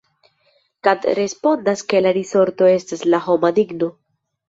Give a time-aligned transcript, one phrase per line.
[0.87, 3.97] Kant respondas ke la risorto estas la homa digno.